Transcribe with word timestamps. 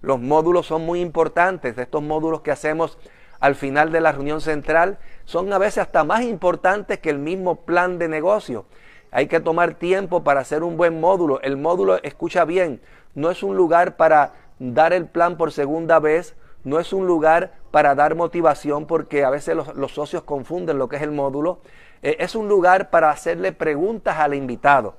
Los 0.00 0.20
módulos 0.20 0.66
son 0.66 0.86
muy 0.86 1.00
importantes. 1.00 1.76
Estos 1.76 2.02
módulos 2.02 2.42
que 2.42 2.50
hacemos 2.50 2.98
al 3.40 3.54
final 3.54 3.92
de 3.92 4.00
la 4.00 4.12
reunión 4.12 4.40
central 4.40 4.98
son 5.24 5.52
a 5.52 5.58
veces 5.58 5.78
hasta 5.78 6.04
más 6.04 6.22
importantes 6.22 6.98
que 6.98 7.10
el 7.10 7.18
mismo 7.18 7.56
plan 7.56 7.98
de 7.98 8.08
negocio. 8.08 8.66
Hay 9.10 9.26
que 9.26 9.40
tomar 9.40 9.74
tiempo 9.74 10.22
para 10.22 10.40
hacer 10.40 10.62
un 10.62 10.76
buen 10.76 11.00
módulo. 11.00 11.40
El 11.40 11.56
módulo, 11.56 12.02
escucha 12.02 12.44
bien, 12.44 12.80
no 13.14 13.30
es 13.30 13.42
un 13.42 13.56
lugar 13.56 13.96
para 13.96 14.34
dar 14.58 14.92
el 14.92 15.06
plan 15.06 15.36
por 15.36 15.52
segunda 15.52 15.98
vez, 15.98 16.34
no 16.64 16.78
es 16.78 16.92
un 16.92 17.06
lugar 17.06 17.54
para 17.70 17.94
dar 17.94 18.14
motivación 18.14 18.86
porque 18.86 19.24
a 19.24 19.30
veces 19.30 19.56
los, 19.56 19.92
socios 19.92 20.22
confunden 20.22 20.78
lo 20.78 20.88
que 20.88 20.96
es 20.96 21.02
el 21.02 21.12
módulo. 21.12 21.60
Eh, 22.02 22.16
es 22.20 22.34
un 22.34 22.48
lugar 22.48 22.90
para 22.90 23.10
hacerle 23.10 23.52
preguntas 23.52 24.18
al 24.18 24.34
invitado. 24.34 24.94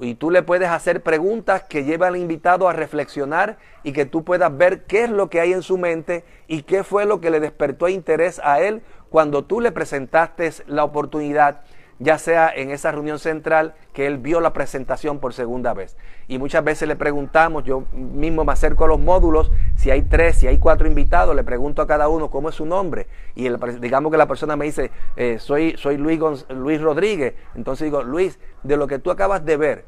Y 0.00 0.14
tú 0.14 0.30
le 0.30 0.42
puedes 0.42 0.68
hacer 0.68 1.02
preguntas 1.02 1.64
que 1.64 1.84
llevan 1.84 2.14
al 2.14 2.20
invitado 2.20 2.68
a 2.68 2.72
reflexionar 2.72 3.58
y 3.82 3.92
que 3.92 4.06
tú 4.06 4.24
puedas 4.24 4.56
ver 4.56 4.84
qué 4.84 5.04
es 5.04 5.10
lo 5.10 5.28
que 5.28 5.40
hay 5.40 5.52
en 5.52 5.62
su 5.62 5.76
mente 5.76 6.24
y 6.46 6.62
qué 6.62 6.84
fue 6.84 7.04
lo 7.04 7.20
que 7.20 7.30
le 7.30 7.40
despertó 7.40 7.88
interés 7.88 8.40
a 8.44 8.60
él 8.60 8.82
cuando 9.10 9.44
tú 9.44 9.60
le 9.60 9.72
presentaste 9.72 10.50
la 10.66 10.84
oportunidad 10.84 11.62
ya 11.98 12.18
sea 12.18 12.50
en 12.54 12.70
esa 12.70 12.92
reunión 12.92 13.18
central 13.18 13.74
que 13.92 14.06
él 14.06 14.18
vio 14.18 14.40
la 14.40 14.52
presentación 14.52 15.18
por 15.18 15.34
segunda 15.34 15.74
vez. 15.74 15.96
Y 16.28 16.38
muchas 16.38 16.62
veces 16.62 16.86
le 16.88 16.96
preguntamos, 16.96 17.64
yo 17.64 17.84
mismo 17.92 18.44
me 18.44 18.52
acerco 18.52 18.84
a 18.84 18.88
los 18.88 19.00
módulos, 19.00 19.50
si 19.76 19.90
hay 19.90 20.02
tres, 20.02 20.36
si 20.36 20.46
hay 20.46 20.58
cuatro 20.58 20.86
invitados, 20.86 21.34
le 21.34 21.44
pregunto 21.44 21.82
a 21.82 21.86
cada 21.86 22.08
uno 22.08 22.30
cómo 22.30 22.48
es 22.50 22.54
su 22.54 22.66
nombre. 22.66 23.08
Y 23.34 23.48
digamos 23.80 24.12
que 24.12 24.18
la 24.18 24.26
persona 24.26 24.56
me 24.56 24.66
dice, 24.66 24.90
eh, 25.16 25.38
soy, 25.38 25.74
soy 25.76 25.96
Luis, 25.96 26.20
Luis 26.50 26.80
Rodríguez. 26.80 27.34
Entonces 27.54 27.86
digo, 27.86 28.02
Luis, 28.02 28.38
de 28.62 28.76
lo 28.76 28.86
que 28.86 28.98
tú 28.98 29.10
acabas 29.10 29.44
de 29.44 29.56
ver, 29.56 29.84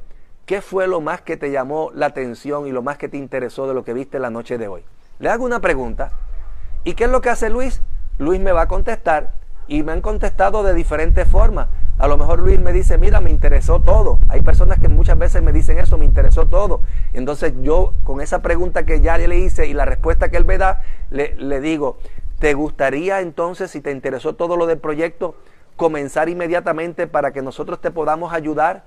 ¿qué 0.47 0.61
fue 0.61 0.89
lo 0.89 1.01
más 1.01 1.21
que 1.21 1.37
te 1.37 1.51
llamó 1.51 1.91
la 1.95 2.07
atención 2.07 2.67
y 2.67 2.73
lo 2.73 2.83
más 2.83 2.99
que 2.99 3.09
te 3.09 3.17
interesó 3.17 3.69
de 3.69 3.75
lo 3.75 3.85
que 3.85 3.95
viste 3.95 4.19
la 4.19 4.31
noche 4.31 4.59
de 4.59 4.67
hoy? 4.67 4.85
Le 5.21 5.29
hago 5.29 5.45
una 5.45 5.61
pregunta. 5.61 6.13
¿Y 6.83 6.95
qué 6.95 7.05
es 7.05 7.11
lo 7.11 7.21
que 7.21 7.29
hace 7.29 7.51
Luis? 7.51 7.83
Luis 8.19 8.41
me 8.41 8.53
va 8.53 8.63
a 8.63 8.69
contestar 8.69 9.35
y 9.69 9.83
me 9.83 9.93
han 9.93 10.01
contestado 10.01 10.63
de 10.63 10.75
diferentes 10.75 11.29
formas. 11.29 11.69
A 12.01 12.09
lo 12.09 12.17
mejor 12.17 12.39
Luis 12.39 12.59
me 12.59 12.73
dice, 12.73 12.97
mira, 12.97 13.21
me 13.21 13.29
interesó 13.29 13.79
todo. 13.79 14.19
Hay 14.31 14.41
personas 14.41 14.79
que 14.79 14.89
muchas 14.89 15.19
veces 15.19 15.43
me 15.43 15.53
dicen 15.53 15.79
eso, 15.79 15.99
me 15.99 16.07
interesó 16.07 16.47
todo. 16.47 16.81
Entonces 17.13 17.53
yo 17.61 17.93
con 18.05 18.23
esa 18.23 18.41
pregunta 18.41 18.87
que 18.87 19.03
ya 19.03 19.19
le 19.19 19.37
hice 19.37 19.67
y 19.67 19.75
la 19.75 19.85
respuesta 19.85 20.31
que 20.31 20.39
él 20.39 20.47
me 20.47 20.57
da, 20.57 20.81
le, 21.11 21.35
le 21.37 21.61
digo, 21.61 21.99
¿te 22.39 22.55
gustaría 22.55 23.21
entonces, 23.21 23.71
si 23.71 23.83
te 23.83 23.91
interesó 23.91 24.35
todo 24.35 24.57
lo 24.57 24.65
del 24.65 24.79
proyecto, 24.79 25.35
comenzar 25.77 26.31
inmediatamente 26.31 27.07
para 27.07 27.33
que 27.33 27.43
nosotros 27.43 27.83
te 27.83 27.91
podamos 27.91 28.33
ayudar? 28.33 28.87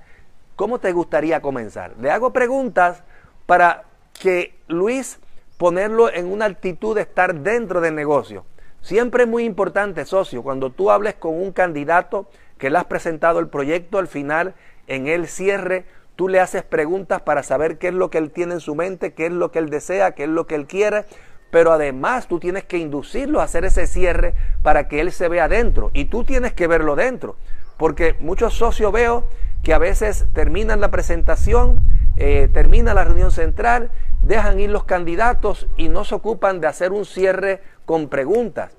¿Cómo 0.56 0.80
te 0.80 0.90
gustaría 0.90 1.40
comenzar? 1.40 1.92
Le 2.00 2.10
hago 2.10 2.32
preguntas 2.32 3.04
para 3.46 3.84
que 4.20 4.58
Luis 4.66 5.20
ponerlo 5.56 6.12
en 6.12 6.32
una 6.32 6.46
actitud 6.46 6.96
de 6.96 7.02
estar 7.02 7.32
dentro 7.32 7.80
del 7.80 7.94
negocio. 7.94 8.44
Siempre 8.82 9.22
es 9.22 9.28
muy 9.28 9.44
importante, 9.44 10.04
socio, 10.04 10.42
cuando 10.42 10.70
tú 10.70 10.90
hables 10.90 11.14
con 11.14 11.40
un 11.40 11.52
candidato 11.52 12.26
que 12.58 12.70
le 12.70 12.78
has 12.78 12.84
presentado 12.84 13.40
el 13.40 13.48
proyecto, 13.48 13.98
al 13.98 14.08
final, 14.08 14.54
en 14.86 15.06
el 15.06 15.26
cierre, 15.26 15.84
tú 16.16 16.28
le 16.28 16.40
haces 16.40 16.62
preguntas 16.62 17.22
para 17.22 17.42
saber 17.42 17.78
qué 17.78 17.88
es 17.88 17.94
lo 17.94 18.10
que 18.10 18.18
él 18.18 18.30
tiene 18.30 18.54
en 18.54 18.60
su 18.60 18.74
mente, 18.74 19.12
qué 19.12 19.26
es 19.26 19.32
lo 19.32 19.50
que 19.50 19.58
él 19.58 19.70
desea, 19.70 20.12
qué 20.12 20.24
es 20.24 20.28
lo 20.28 20.46
que 20.46 20.54
él 20.54 20.66
quiere, 20.66 21.04
pero 21.50 21.72
además 21.72 22.26
tú 22.26 22.40
tienes 22.40 22.64
que 22.64 22.78
inducirlo 22.78 23.40
a 23.40 23.44
hacer 23.44 23.64
ese 23.64 23.86
cierre 23.86 24.34
para 24.62 24.88
que 24.88 25.00
él 25.00 25.12
se 25.12 25.28
vea 25.28 25.48
dentro 25.48 25.90
y 25.94 26.06
tú 26.06 26.24
tienes 26.24 26.52
que 26.52 26.66
verlo 26.66 26.96
dentro, 26.96 27.36
porque 27.76 28.16
muchos 28.20 28.54
socios 28.54 28.92
veo 28.92 29.24
que 29.62 29.72
a 29.72 29.78
veces 29.78 30.26
terminan 30.32 30.80
la 30.80 30.90
presentación, 30.90 31.80
eh, 32.16 32.48
termina 32.52 32.94
la 32.94 33.04
reunión 33.04 33.30
central, 33.30 33.90
dejan 34.22 34.60
ir 34.60 34.70
los 34.70 34.84
candidatos 34.84 35.66
y 35.76 35.88
no 35.88 36.04
se 36.04 36.14
ocupan 36.14 36.60
de 36.60 36.66
hacer 36.66 36.92
un 36.92 37.04
cierre 37.04 37.60
con 37.84 38.08
preguntas. 38.08 38.72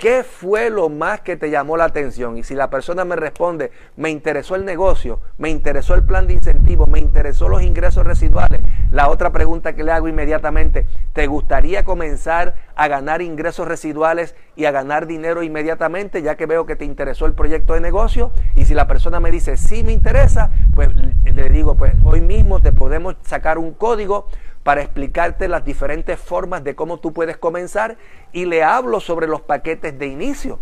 ¿Qué 0.00 0.24
fue 0.24 0.70
lo 0.70 0.88
más 0.88 1.20
que 1.20 1.36
te 1.36 1.50
llamó 1.50 1.76
la 1.76 1.84
atención? 1.84 2.38
Y 2.38 2.42
si 2.42 2.54
la 2.54 2.70
persona 2.70 3.04
me 3.04 3.16
responde, 3.16 3.70
me 3.98 4.08
interesó 4.08 4.54
el 4.54 4.64
negocio, 4.64 5.20
me 5.36 5.50
interesó 5.50 5.94
el 5.94 6.04
plan 6.04 6.26
de 6.26 6.32
incentivos, 6.32 6.88
me 6.88 6.98
interesó 6.98 7.50
los 7.50 7.62
ingresos 7.62 8.06
residuales, 8.06 8.62
la 8.90 9.10
otra 9.10 9.30
pregunta 9.30 9.74
que 9.74 9.84
le 9.84 9.92
hago 9.92 10.08
inmediatamente, 10.08 10.86
¿te 11.12 11.26
gustaría 11.26 11.84
comenzar 11.84 12.54
a 12.80 12.88
ganar 12.88 13.20
ingresos 13.20 13.68
residuales 13.68 14.34
y 14.56 14.64
a 14.64 14.70
ganar 14.70 15.06
dinero 15.06 15.42
inmediatamente, 15.42 16.22
ya 16.22 16.36
que 16.36 16.46
veo 16.46 16.64
que 16.64 16.76
te 16.76 16.86
interesó 16.86 17.26
el 17.26 17.34
proyecto 17.34 17.74
de 17.74 17.80
negocio? 17.82 18.32
Y 18.56 18.64
si 18.64 18.72
la 18.72 18.86
persona 18.86 19.20
me 19.20 19.30
dice, 19.30 19.58
sí 19.58 19.84
me 19.84 19.92
interesa, 19.92 20.50
pues 20.74 20.88
le 21.22 21.48
digo, 21.50 21.74
pues 21.74 21.92
hoy 22.02 22.22
mismo 22.22 22.60
te 22.60 22.72
podemos 22.72 23.16
sacar 23.20 23.58
un 23.58 23.74
código 23.74 24.28
para 24.62 24.80
explicarte 24.80 25.46
las 25.46 25.62
diferentes 25.62 26.18
formas 26.18 26.64
de 26.64 26.74
cómo 26.74 26.96
tú 26.96 27.12
puedes 27.12 27.36
comenzar 27.36 27.98
y 28.32 28.46
le 28.46 28.62
hablo 28.62 29.00
sobre 29.00 29.26
los 29.26 29.42
paquetes 29.42 29.98
de 29.98 30.06
inicio. 30.06 30.58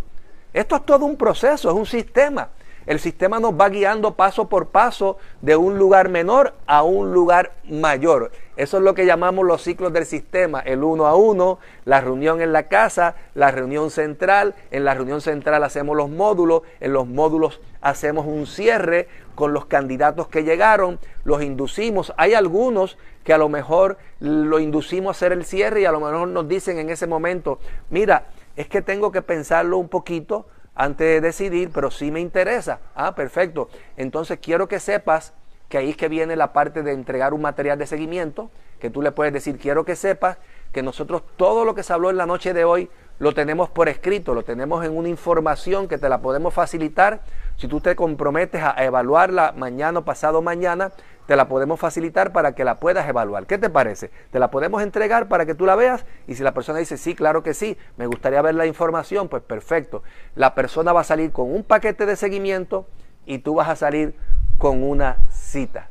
Esto 0.53 0.75
es 0.75 0.85
todo 0.85 1.05
un 1.05 1.17
proceso, 1.17 1.69
es 1.69 1.77
un 1.77 1.87
sistema. 1.87 2.49
El 2.89 3.01
sistema 3.01 3.39
nos 3.39 3.53
va 3.53 3.69
guiando 3.69 4.15
paso 4.15 4.49
por 4.49 4.69
paso 4.69 5.19
de 5.43 5.57
un 5.57 5.77
lugar 5.77 6.09
menor 6.09 6.55
a 6.67 6.85
un 6.85 7.13
lugar 7.13 7.53
mayor. 7.69 8.33
Eso 8.57 8.79
es 8.79 8.83
lo 8.83 8.95
que 8.95 9.05
llamamos 9.05 9.45
los 9.45 9.61
ciclos 9.63 9.93
del 9.93 10.07
sistema, 10.07 10.61
el 10.61 10.83
uno 10.83 11.07
a 11.07 11.15
uno, 11.15 11.59
la 11.85 12.01
reunión 12.01 12.41
en 12.41 12.55
la 12.55 12.63
casa, 12.69 13.15
la 13.35 13.51
reunión 13.51 13.91
central. 13.91 14.55
En 14.71 14.87
la 14.87 14.95
reunión 14.95 15.21
central 15.21 15.65
hacemos 15.65 15.99
los 15.99 16.09
módulos, 16.09 16.63
en 16.81 16.95
los 16.95 17.07
módulos 17.07 17.61
hacemos 17.83 18.25
un 18.25 18.47
cierre 18.47 19.07
con 19.35 19.53
los 19.53 19.67
candidatos 19.67 20.29
que 20.29 20.43
llegaron, 20.43 20.99
los 21.25 21.43
inducimos. 21.43 22.15
Hay 22.17 22.33
algunos 22.33 22.97
que 23.23 23.35
a 23.35 23.39
lo 23.39 23.51
mejor 23.51 23.99
lo 24.19 24.61
inducimos 24.61 25.09
a 25.09 25.19
hacer 25.19 25.33
el 25.33 25.45
cierre 25.45 25.83
y 25.83 25.85
a 25.85 25.93
lo 25.93 26.01
mejor 26.01 26.27
nos 26.29 26.49
dicen 26.49 26.79
en 26.79 26.89
ese 26.89 27.07
momento, 27.07 27.59
mira, 27.91 28.29
es 28.57 28.67
que 28.67 28.81
tengo 28.81 29.13
que 29.13 29.21
pensarlo 29.21 29.77
un 29.77 29.91
poquito 29.91 30.47
antes 30.79 31.07
de 31.07 31.21
decidir, 31.21 31.71
pero 31.75 31.91
sí 31.91 32.11
me 32.11 32.21
interesa. 32.21 32.79
Ah, 32.95 33.15
perfecto. 33.15 33.69
Entonces 33.97 34.39
quiero 34.41 34.69
que 34.69 34.79
sepas 34.79 35.35
que 35.69 35.77
ahí 35.77 35.91
es 35.91 35.97
que 35.97 36.09
viene 36.09 36.37
la 36.37 36.53
parte 36.53 36.83
de 36.83 36.93
entregar 36.93 37.35
un 37.35 37.43
material 37.43 37.79
de 37.79 37.87
seguimiento, 37.87 38.51
que 38.79 38.89
tú 38.89 39.03
le 39.03 39.11
puedes 39.11 39.33
decir, 39.33 39.59
quiero 39.59 39.85
que 39.85 39.97
sepas 39.97 40.39
que 40.73 40.83
nosotros 40.83 41.23
todo 41.37 41.65
lo 41.65 41.75
que 41.75 41.83
se 41.83 41.93
habló 41.93 42.11
en 42.11 42.17
la 42.17 42.27
noche 42.27 42.55
de 42.55 42.65
hoy 42.65 42.89
lo 43.19 43.35
tenemos 43.35 43.69
por 43.69 43.89
escrito, 43.89 44.35
lo 44.35 44.45
tenemos 44.45 44.85
en 44.85 44.97
una 44.97 45.09
información 45.09 45.89
que 45.89 45.99
te 45.99 46.09
la 46.09 46.21
podemos 46.21 46.55
facilitar. 46.55 47.23
Si 47.57 47.67
tú 47.67 47.81
te 47.81 47.97
comprometes 47.97 48.63
a 48.63 48.77
evaluarla 48.85 49.53
mañana 49.57 49.99
o 49.99 50.05
pasado 50.05 50.43
mañana, 50.43 50.93
te 51.29 51.37
la 51.37 51.47
podemos 51.47 51.79
facilitar 51.79 52.33
para 52.33 52.53
que 52.53 52.65
la 52.65 52.81
puedas 52.81 53.07
evaluar. 53.07 53.45
¿Qué 53.45 53.59
te 53.59 53.69
parece? 53.69 54.11
Te 54.31 54.39
la 54.39 54.51
podemos 54.51 54.83
entregar 54.83 55.29
para 55.29 55.45
que 55.45 55.55
tú 55.55 55.67
la 55.67 55.77
veas 55.77 56.07
y 56.27 56.37
si 56.37 56.43
la 56.43 56.55
persona 56.55 56.79
dice, 56.79 56.97
sí, 56.97 57.15
claro 57.15 57.43
que 57.43 57.53
sí, 57.53 57.77
me 57.99 58.07
gustaría 58.07 58.41
ver 58.41 58.55
la 58.55 58.65
información, 58.65 59.29
pues 59.29 59.43
perfecto. 59.43 60.03
La 60.37 60.55
persona 60.55 60.95
va 60.95 61.03
a 61.03 61.05
salir 61.05 61.31
con 61.31 61.55
un 61.55 61.65
paquete 61.65 62.07
de 62.07 62.17
seguimiento 62.17 62.87
y 63.27 63.41
tú 63.41 63.57
vas 63.57 63.69
a 63.69 63.77
salir 63.77 64.17
con 64.57 64.83
una 64.83 65.19
cita. 65.31 65.91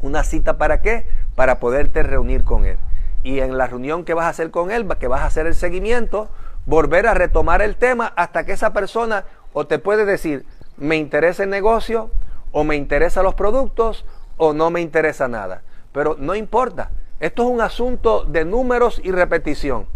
¿Una 0.00 0.22
cita 0.22 0.58
para 0.58 0.80
qué? 0.80 1.08
Para 1.34 1.58
poderte 1.58 2.04
reunir 2.04 2.44
con 2.44 2.64
él. 2.64 2.78
Y 3.24 3.40
en 3.40 3.58
la 3.58 3.66
reunión 3.66 4.04
que 4.04 4.14
vas 4.14 4.26
a 4.26 4.28
hacer 4.28 4.52
con 4.52 4.70
él, 4.70 4.86
que 5.00 5.08
vas 5.08 5.22
a 5.22 5.26
hacer 5.26 5.48
el 5.48 5.56
seguimiento, 5.56 6.30
volver 6.66 7.08
a 7.08 7.14
retomar 7.14 7.62
el 7.62 7.74
tema 7.74 8.12
hasta 8.14 8.46
que 8.46 8.52
esa 8.52 8.72
persona 8.72 9.24
o 9.54 9.66
te 9.66 9.80
puede 9.80 10.04
decir, 10.04 10.46
me 10.76 10.94
interesa 10.98 11.42
el 11.42 11.50
negocio, 11.50 12.12
o 12.52 12.64
me 12.64 12.76
interesan 12.76 13.24
los 13.24 13.34
productos, 13.34 14.04
o 14.44 14.52
no 14.52 14.70
me 14.70 14.80
interesa 14.80 15.28
nada. 15.28 15.62
Pero 15.92 16.16
no 16.18 16.34
importa. 16.34 16.90
Esto 17.20 17.44
es 17.44 17.48
un 17.48 17.60
asunto 17.60 18.24
de 18.24 18.44
números 18.44 19.00
y 19.04 19.12
repetición. 19.12 19.86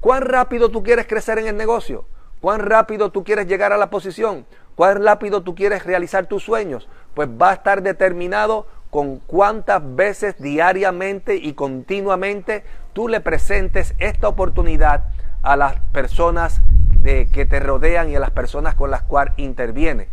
¿Cuán 0.00 0.20
rápido 0.20 0.68
tú 0.68 0.82
quieres 0.82 1.06
crecer 1.06 1.38
en 1.38 1.46
el 1.46 1.56
negocio? 1.56 2.04
¿Cuán 2.42 2.60
rápido 2.60 3.10
tú 3.10 3.24
quieres 3.24 3.46
llegar 3.46 3.72
a 3.72 3.78
la 3.78 3.88
posición? 3.88 4.44
¿Cuán 4.74 5.02
rápido 5.02 5.42
tú 5.42 5.54
quieres 5.54 5.86
realizar 5.86 6.26
tus 6.26 6.42
sueños? 6.42 6.90
Pues 7.14 7.26
va 7.30 7.52
a 7.52 7.54
estar 7.54 7.82
determinado 7.82 8.66
con 8.90 9.16
cuántas 9.20 9.80
veces 9.96 10.36
diariamente 10.38 11.36
y 11.36 11.54
continuamente 11.54 12.64
tú 12.92 13.08
le 13.08 13.20
presentes 13.22 13.94
esta 13.98 14.28
oportunidad 14.28 15.04
a 15.40 15.56
las 15.56 15.80
personas 15.92 16.60
de, 17.00 17.30
que 17.32 17.46
te 17.46 17.60
rodean 17.60 18.10
y 18.10 18.16
a 18.16 18.20
las 18.20 18.30
personas 18.30 18.74
con 18.74 18.90
las 18.90 19.00
cuales 19.00 19.32
interviene. 19.38 20.08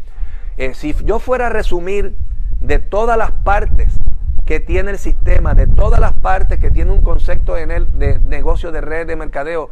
Eh, 0.56 0.74
si 0.74 0.96
yo 1.04 1.20
fuera 1.20 1.48
a 1.48 1.50
resumir 1.50 2.16
de 2.64 2.80
todas 2.80 3.18
las 3.18 3.32
partes 3.32 3.94
que 4.46 4.60
tiene 4.60 4.92
el 4.92 4.98
sistema, 4.98 5.54
de 5.54 5.68
todas 5.68 6.00
las 6.00 6.14
partes 6.14 6.60
que 6.60 6.72
tiene 6.72 6.92
un 6.92 7.02
concepto 7.02 7.58
en 7.58 7.72
el 7.72 7.92
de 8.00 8.20
negocio 8.20 8.72
de 8.72 8.82
red 8.82 9.06
de 9.06 9.16
mercadeo, 9.16 9.70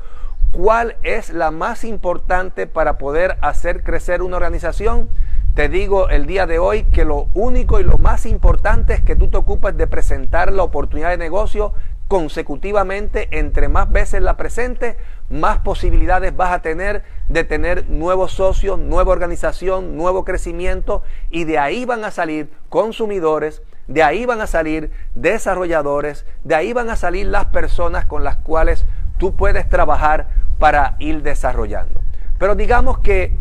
¿cuál 0.51 0.97
es 1.01 1.29
la 1.31 1.51
más 1.51 1.83
importante 1.83 2.67
para 2.67 2.97
poder 2.97 3.37
hacer 3.41 3.83
crecer 3.83 4.21
una 4.21 4.37
organización? 4.37 5.09
Te 5.55 5.67
digo 5.67 6.09
el 6.09 6.27
día 6.27 6.47
de 6.47 6.59
hoy 6.59 6.83
que 6.83 7.03
lo 7.03 7.27
único 7.33 7.79
y 7.79 7.83
lo 7.83 7.97
más 7.97 8.25
importante 8.25 8.93
es 8.93 9.01
que 9.01 9.15
tú 9.15 9.29
te 9.29 9.37
ocupes 9.37 9.75
de 9.75 9.87
presentar 9.87 10.51
la 10.51 10.63
oportunidad 10.63 11.09
de 11.09 11.17
negocio 11.17 11.73
consecutivamente, 12.11 13.29
entre 13.39 13.69
más 13.69 13.89
veces 13.89 14.21
la 14.21 14.35
presente, 14.35 14.97
más 15.29 15.59
posibilidades 15.59 16.35
vas 16.35 16.51
a 16.51 16.61
tener 16.61 17.03
de 17.29 17.45
tener 17.45 17.87
nuevos 17.87 18.33
socios, 18.33 18.77
nueva 18.77 19.13
organización, 19.13 19.95
nuevo 19.95 20.25
crecimiento 20.25 21.03
y 21.29 21.45
de 21.45 21.57
ahí 21.57 21.85
van 21.85 22.03
a 22.03 22.11
salir 22.11 22.51
consumidores, 22.67 23.61
de 23.87 24.03
ahí 24.03 24.25
van 24.25 24.41
a 24.41 24.47
salir 24.47 24.91
desarrolladores, 25.15 26.25
de 26.43 26.55
ahí 26.55 26.73
van 26.73 26.89
a 26.89 26.97
salir 26.97 27.27
las 27.27 27.45
personas 27.45 28.03
con 28.03 28.25
las 28.25 28.35
cuales 28.35 28.85
tú 29.17 29.37
puedes 29.37 29.69
trabajar 29.69 30.27
para 30.59 30.97
ir 30.99 31.23
desarrollando. 31.23 32.01
Pero 32.37 32.55
digamos 32.55 32.99
que 32.99 33.33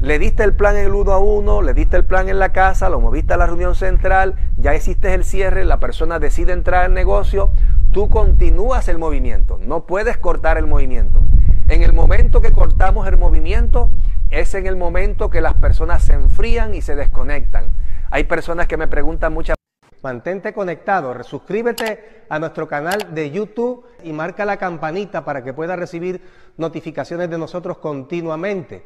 le 0.00 0.18
diste 0.18 0.42
el 0.42 0.54
plan 0.54 0.74
en 0.78 0.86
el 0.86 0.94
uno 0.94 1.12
a 1.12 1.18
uno, 1.18 1.60
le 1.60 1.74
diste 1.74 1.98
el 1.98 2.06
plan 2.06 2.30
en 2.30 2.38
la 2.38 2.52
casa, 2.52 2.88
lo 2.88 2.98
moviste 2.98 3.34
a 3.34 3.36
la 3.36 3.44
reunión 3.44 3.74
central, 3.74 4.36
ya 4.56 4.74
hiciste 4.74 5.12
el 5.12 5.24
cierre, 5.24 5.66
la 5.66 5.80
persona 5.80 6.18
decide 6.18 6.54
entrar 6.54 6.86
al 6.86 6.94
negocio, 6.94 7.50
tú 7.92 8.08
continúas 8.08 8.88
el 8.88 8.98
movimiento, 8.98 9.58
no 9.60 9.86
puedes 9.86 10.16
cortar 10.18 10.58
el 10.58 10.66
movimiento. 10.66 11.20
En 11.68 11.82
el 11.82 11.92
momento 11.92 12.40
que 12.40 12.52
cortamos 12.52 13.06
el 13.06 13.16
movimiento, 13.16 13.90
es 14.30 14.54
en 14.54 14.66
el 14.66 14.76
momento 14.76 15.30
que 15.30 15.40
las 15.40 15.54
personas 15.54 16.04
se 16.04 16.14
enfrían 16.14 16.74
y 16.74 16.82
se 16.82 16.94
desconectan. 16.94 17.66
Hay 18.10 18.24
personas 18.24 18.66
que 18.66 18.76
me 18.76 18.88
preguntan 18.88 19.32
muchas 19.32 19.56
Mantente 20.02 20.54
conectado, 20.54 21.22
suscríbete 21.22 22.24
a 22.30 22.38
nuestro 22.38 22.66
canal 22.66 23.14
de 23.14 23.30
YouTube 23.30 23.84
y 24.02 24.14
marca 24.14 24.46
la 24.46 24.56
campanita 24.56 25.26
para 25.26 25.44
que 25.44 25.52
puedas 25.52 25.78
recibir 25.78 26.22
notificaciones 26.56 27.28
de 27.28 27.36
nosotros 27.36 27.76
continuamente. 27.76 28.82